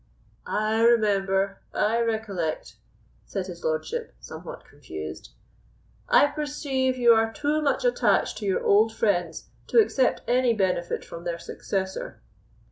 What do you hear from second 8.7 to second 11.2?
friends to accept any benefit